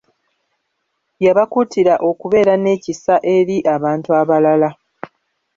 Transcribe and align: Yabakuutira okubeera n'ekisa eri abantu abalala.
Yabakuutira 1.25 1.93
okubeera 2.09 2.53
n'ekisa 2.57 3.15
eri 3.35 3.57
abantu 3.75 4.09
abalala. 4.21 4.69